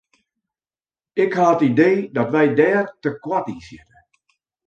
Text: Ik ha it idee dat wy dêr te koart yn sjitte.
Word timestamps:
Ik 1.23 1.31
ha 1.37 1.47
it 1.55 1.61
idee 1.69 1.99
dat 2.15 2.31
wy 2.33 2.45
dêr 2.59 2.85
te 3.01 3.09
koart 3.23 3.47
yn 3.53 3.61
sjitte. 3.65 3.99